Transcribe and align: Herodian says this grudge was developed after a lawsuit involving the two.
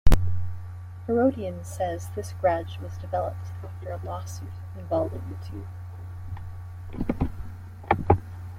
Herodian 1.05 1.63
says 1.63 2.07
this 2.15 2.33
grudge 2.41 2.79
was 2.79 2.97
developed 2.97 3.49
after 3.63 3.91
a 3.91 4.01
lawsuit 4.03 4.49
involving 4.75 5.21
the 6.97 7.19
two. 7.29 8.09